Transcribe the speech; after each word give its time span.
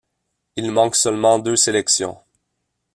Il 0.55 0.71
manque 0.71 0.95
seulement 0.95 1.37
deux 1.37 1.55
sélections. 1.55 2.17